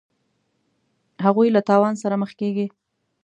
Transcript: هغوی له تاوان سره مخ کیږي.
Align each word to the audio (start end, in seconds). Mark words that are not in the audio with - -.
هغوی 1.25 1.47
له 1.55 1.61
تاوان 1.69 1.93
سره 2.03 2.15
مخ 2.21 2.31
کیږي. 2.39 2.67